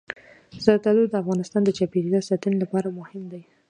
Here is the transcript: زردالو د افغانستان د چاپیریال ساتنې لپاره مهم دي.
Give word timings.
زردالو 0.65 1.03
د 1.09 1.13
افغانستان 1.23 1.61
د 1.65 1.69
چاپیریال 1.77 2.23
ساتنې 2.29 2.57
لپاره 2.63 2.95
مهم 2.99 3.23
دي. 3.31 3.41